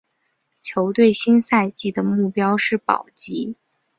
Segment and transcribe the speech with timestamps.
[0.59, 3.55] 球队新赛季的目标是保级。